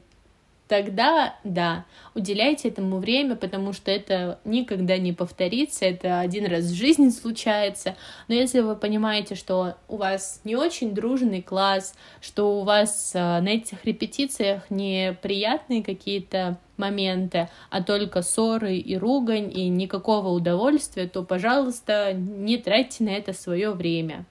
тогда 0.67 1.35
да, 1.43 1.85
уделяйте 2.13 2.69
этому 2.69 2.97
время, 2.97 3.35
потому 3.35 3.73
что 3.73 3.91
это 3.91 4.39
никогда 4.45 4.97
не 4.97 5.13
повторится, 5.13 5.85
это 5.85 6.19
один 6.19 6.45
раз 6.45 6.65
в 6.65 6.73
жизни 6.73 7.09
случается. 7.09 7.95
Но 8.27 8.35
если 8.35 8.61
вы 8.61 8.75
понимаете, 8.75 9.35
что 9.35 9.75
у 9.87 9.97
вас 9.97 10.41
не 10.43 10.55
очень 10.55 10.93
дружный 10.93 11.41
класс, 11.41 11.95
что 12.21 12.59
у 12.59 12.63
вас 12.63 13.13
а, 13.15 13.41
на 13.41 13.49
этих 13.49 13.85
репетициях 13.85 14.69
неприятные 14.69 15.83
какие-то 15.83 16.57
моменты, 16.77 17.49
а 17.69 17.81
только 17.81 18.21
ссоры 18.21 18.77
и 18.77 18.97
ругань, 18.97 19.51
и 19.51 19.67
никакого 19.69 20.29
удовольствия, 20.29 21.07
то, 21.07 21.23
пожалуйста, 21.23 22.13
не 22.13 22.57
тратьте 22.57 23.03
на 23.03 23.09
это 23.09 23.33
свое 23.33 23.71
время. 23.71 24.25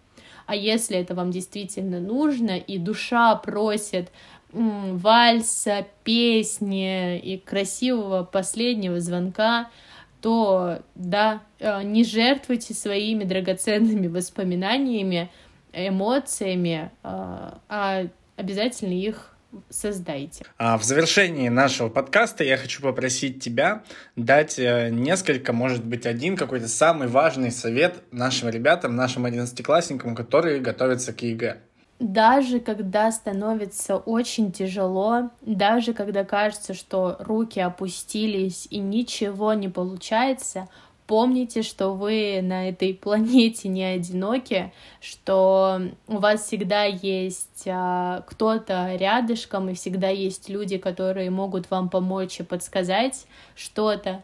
А 0.46 0.54
если 0.54 0.96
это 0.96 1.14
вам 1.14 1.32
действительно 1.32 1.98
нужно, 1.98 2.56
и 2.56 2.78
душа 2.78 3.34
просит 3.34 4.12
вальса, 4.56 5.86
песни 6.04 7.18
и 7.18 7.38
красивого 7.38 8.24
последнего 8.24 9.00
звонка, 9.00 9.70
то 10.20 10.82
да, 10.94 11.42
э, 11.58 11.82
не 11.82 12.04
жертвуйте 12.04 12.74
своими 12.74 13.24
драгоценными 13.24 14.06
воспоминаниями, 14.06 15.30
эмоциями, 15.72 16.90
э, 17.02 17.08
а 17.68 18.06
обязательно 18.36 18.92
их 18.92 19.36
создайте. 19.70 20.44
А 20.58 20.76
в 20.78 20.84
завершении 20.84 21.48
нашего 21.48 21.88
подкаста 21.88 22.44
я 22.44 22.56
хочу 22.56 22.82
попросить 22.82 23.42
тебя 23.42 23.84
дать 24.16 24.58
э, 24.58 24.90
несколько, 24.90 25.52
может 25.52 25.84
быть, 25.84 26.06
один 26.06 26.36
какой-то 26.36 26.68
самый 26.68 27.08
важный 27.08 27.50
совет 27.50 28.02
нашим 28.10 28.48
ребятам, 28.48 28.96
нашим 28.96 29.24
одиннадцатиклассникам, 29.24 30.14
которые 30.14 30.60
готовятся 30.60 31.12
к 31.12 31.22
ЕГЭ 31.22 31.60
даже 31.98 32.60
когда 32.60 33.10
становится 33.10 33.96
очень 33.96 34.52
тяжело, 34.52 35.30
даже 35.40 35.94
когда 35.94 36.24
кажется, 36.24 36.74
что 36.74 37.16
руки 37.20 37.58
опустились 37.58 38.66
и 38.70 38.78
ничего 38.78 39.54
не 39.54 39.68
получается, 39.68 40.68
помните, 41.06 41.62
что 41.62 41.90
вы 41.94 42.40
на 42.42 42.68
этой 42.68 42.92
планете 43.02 43.68
не 43.68 43.84
одиноки, 43.84 44.72
что 45.00 45.80
у 46.06 46.18
вас 46.18 46.44
всегда 46.44 46.84
есть 46.84 47.66
а, 47.66 48.22
кто-то 48.26 48.94
рядышком, 48.96 49.70
и 49.70 49.74
всегда 49.74 50.08
есть 50.08 50.48
люди, 50.48 50.76
которые 50.76 51.30
могут 51.30 51.70
вам 51.70 51.88
помочь 51.88 52.40
и 52.40 52.42
подсказать 52.42 53.26
что-то. 53.54 54.22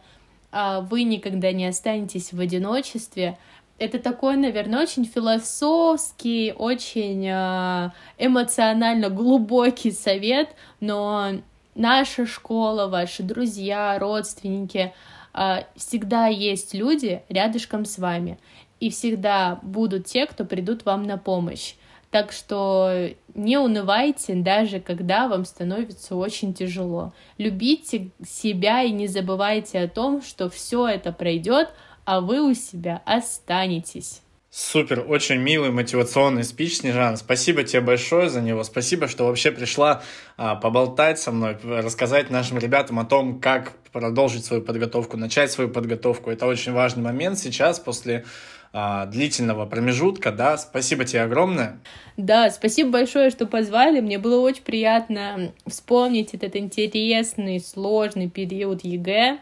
А 0.54 0.82
вы 0.82 1.04
никогда 1.04 1.50
не 1.52 1.64
останетесь 1.64 2.35
в 2.35 2.38
одиночестве, 2.38 3.38
это 3.83 3.99
такой, 3.99 4.37
наверное, 4.37 4.83
очень 4.83 5.05
философский, 5.05 6.55
очень 6.57 7.29
а, 7.29 7.92
эмоционально 8.16 9.09
глубокий 9.09 9.90
совет, 9.90 10.51
но 10.79 11.33
наша 11.75 12.25
школа, 12.25 12.87
ваши 12.87 13.25
друзья, 13.25 13.99
родственники, 13.99 14.95
а, 15.33 15.64
всегда 15.75 16.29
есть 16.29 16.75
люди 16.75 17.23
рядышком 17.29 17.85
с 17.85 17.99
вами, 17.99 18.38
и 18.79 18.88
всегда 18.88 19.59
будут 19.62 20.07
те, 20.07 20.27
кто 20.27 20.45
придут 20.45 20.85
вам 20.85 21.03
на 21.03 21.18
помощь. 21.18 21.75
Так 22.12 22.31
что 22.31 23.09
не 23.35 23.57
унывайте, 23.57 24.35
даже 24.35 24.79
когда 24.79 25.27
вам 25.27 25.45
становится 25.45 26.14
очень 26.14 26.55
тяжело. 26.55 27.12
Любите 27.37 28.11
себя 28.25 28.83
и 28.83 28.92
не 28.92 29.09
забывайте 29.09 29.81
о 29.81 29.88
том, 29.88 30.23
что 30.23 30.49
все 30.51 30.87
это 30.87 31.11
пройдет, 31.11 31.75
а 32.04 32.20
вы 32.20 32.40
у 32.40 32.54
себя 32.54 33.02
останетесь. 33.04 34.22
Супер, 34.54 35.06
очень 35.08 35.36
милый 35.36 35.70
мотивационный 35.70 36.44
спич, 36.44 36.76
Снежан. 36.76 37.16
Спасибо 37.16 37.62
тебе 37.62 37.80
большое 37.80 38.28
за 38.28 38.42
него. 38.42 38.62
Спасибо, 38.64 39.08
что 39.08 39.24
вообще 39.24 39.50
пришла 39.50 40.02
а, 40.36 40.56
поболтать 40.56 41.18
со 41.18 41.32
мной, 41.32 41.56
рассказать 41.64 42.28
нашим 42.28 42.58
ребятам 42.58 42.98
о 42.98 43.06
том, 43.06 43.40
как 43.40 43.72
продолжить 43.92 44.44
свою 44.44 44.62
подготовку, 44.62 45.16
начать 45.16 45.50
свою 45.50 45.70
подготовку. 45.70 46.30
Это 46.30 46.44
очень 46.46 46.72
важный 46.72 47.02
момент 47.02 47.38
сейчас, 47.38 47.80
после 47.80 48.26
а, 48.74 49.06
длительного 49.06 49.64
промежутка, 49.64 50.32
да. 50.32 50.58
Спасибо 50.58 51.06
тебе 51.06 51.22
огромное. 51.22 51.80
Да, 52.18 52.50
спасибо 52.50 52.90
большое, 52.90 53.30
что 53.30 53.46
позвали. 53.46 54.00
Мне 54.00 54.18
было 54.18 54.38
очень 54.40 54.62
приятно 54.62 55.52
вспомнить 55.66 56.34
этот 56.34 56.56
интересный, 56.56 57.58
сложный 57.58 58.28
период 58.28 58.84
ЕГЭ. 58.84 59.38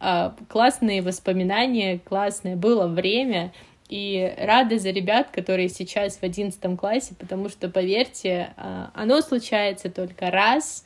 А, 0.00 0.34
классные 0.48 1.02
воспоминания, 1.02 1.98
классное 1.98 2.56
было 2.56 2.86
время, 2.86 3.52
и 3.88 4.34
рада 4.38 4.78
за 4.78 4.90
ребят, 4.90 5.30
которые 5.30 5.68
сейчас 5.68 6.18
в 6.18 6.22
одиннадцатом 6.22 6.76
классе, 6.76 7.14
потому 7.18 7.48
что, 7.48 7.68
поверьте, 7.68 8.52
а, 8.56 8.90
оно 8.94 9.20
случается 9.22 9.90
только 9.90 10.30
раз, 10.30 10.84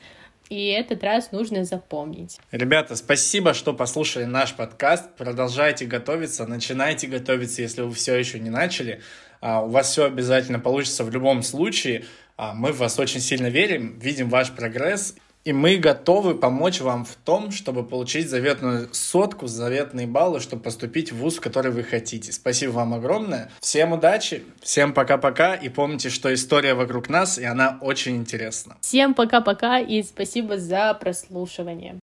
и 0.48 0.68
этот 0.68 1.02
раз 1.02 1.32
нужно 1.32 1.64
запомнить. 1.64 2.38
Ребята, 2.52 2.96
спасибо, 2.96 3.54
что 3.54 3.72
послушали 3.72 4.24
наш 4.24 4.54
подкаст. 4.54 5.14
Продолжайте 5.16 5.84
готовиться, 5.84 6.46
начинайте 6.46 7.06
готовиться, 7.06 7.62
если 7.62 7.82
вы 7.82 7.92
все 7.92 8.14
еще 8.16 8.38
не 8.38 8.50
начали. 8.50 9.00
А, 9.40 9.62
у 9.62 9.68
вас 9.68 9.90
все 9.90 10.06
обязательно 10.06 10.58
получится 10.58 11.04
в 11.04 11.10
любом 11.10 11.42
случае. 11.42 12.04
Мы 12.38 12.72
в 12.72 12.78
вас 12.78 12.98
очень 12.98 13.20
сильно 13.20 13.48
верим, 13.48 13.98
видим 13.98 14.28
ваш 14.28 14.52
прогресс. 14.52 15.14
И 15.44 15.52
мы 15.52 15.76
готовы 15.76 16.36
помочь 16.36 16.80
вам 16.80 17.04
в 17.04 17.16
том, 17.16 17.50
чтобы 17.50 17.84
получить 17.84 18.30
заветную 18.30 18.88
сотку, 18.92 19.48
заветные 19.48 20.06
баллы, 20.06 20.38
чтобы 20.38 20.62
поступить 20.62 21.10
в 21.10 21.16
ВУЗ, 21.16 21.38
в 21.38 21.40
который 21.40 21.72
вы 21.72 21.82
хотите. 21.82 22.30
Спасибо 22.30 22.70
вам 22.72 22.94
огромное. 22.94 23.50
Всем 23.60 23.92
удачи, 23.92 24.44
всем 24.60 24.92
пока-пока. 24.92 25.54
И 25.54 25.68
помните, 25.68 26.10
что 26.10 26.32
история 26.32 26.74
вокруг 26.74 27.08
нас, 27.08 27.38
и 27.38 27.44
она 27.44 27.78
очень 27.80 28.16
интересна. 28.16 28.76
Всем 28.82 29.14
пока-пока 29.14 29.80
и 29.80 30.02
спасибо 30.04 30.58
за 30.58 30.94
прослушивание. 30.94 31.98